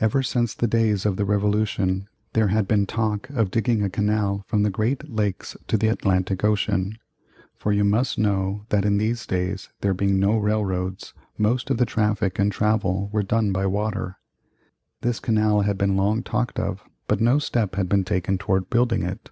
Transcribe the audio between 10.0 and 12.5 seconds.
no railroads, most of the traffic and